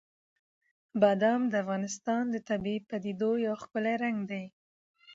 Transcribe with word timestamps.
بادام 1.01 1.41
د 1.51 1.53
افغانستان 1.63 2.23
د 2.29 2.35
طبیعي 2.49 2.79
پدیدو 2.89 3.31
یو 3.45 3.55
ښکلی 3.63 3.95
رنګ 4.03 4.17
دی. 4.31 4.43